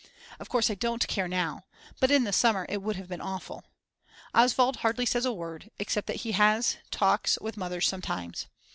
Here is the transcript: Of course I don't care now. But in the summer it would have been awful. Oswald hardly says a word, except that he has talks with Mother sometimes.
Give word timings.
Of 0.39 0.49
course 0.49 0.71
I 0.71 0.73
don't 0.73 1.07
care 1.07 1.27
now. 1.27 1.65
But 1.99 2.09
in 2.09 2.23
the 2.23 2.33
summer 2.33 2.65
it 2.69 2.81
would 2.81 2.95
have 2.95 3.07
been 3.07 3.21
awful. 3.21 3.65
Oswald 4.33 4.77
hardly 4.77 5.05
says 5.05 5.25
a 5.25 5.31
word, 5.31 5.69
except 5.77 6.07
that 6.07 6.21
he 6.25 6.31
has 6.31 6.77
talks 6.89 7.37
with 7.39 7.55
Mother 7.55 7.81
sometimes. 7.81 8.47